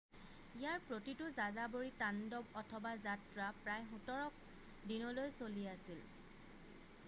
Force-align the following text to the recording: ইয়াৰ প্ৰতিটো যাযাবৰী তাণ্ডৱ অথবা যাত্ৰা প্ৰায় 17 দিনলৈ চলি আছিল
ইয়াৰ 0.59 0.79
প্ৰতিটো 0.85 1.27
যাযাবৰী 1.39 1.91
তাণ্ডৱ 1.99 2.49
অথবা 2.63 2.93
যাত্ৰা 3.03 3.49
প্ৰায় 3.65 3.85
17 3.91 4.87
দিনলৈ 4.93 5.33
চলি 5.43 5.67
আছিল 5.77 6.01